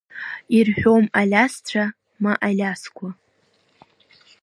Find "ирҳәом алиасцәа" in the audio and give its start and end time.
0.57-1.83